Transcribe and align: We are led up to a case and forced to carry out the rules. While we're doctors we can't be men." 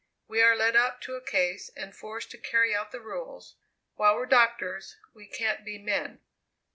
We 0.27 0.41
are 0.41 0.55
led 0.55 0.75
up 0.75 0.99
to 1.01 1.13
a 1.13 1.21
case 1.23 1.69
and 1.77 1.95
forced 1.95 2.31
to 2.31 2.39
carry 2.39 2.73
out 2.73 2.91
the 2.91 2.99
rules. 3.01 3.57
While 3.97 4.15
we're 4.15 4.25
doctors 4.25 4.97
we 5.13 5.27
can't 5.27 5.63
be 5.63 5.77
men." 5.77 6.21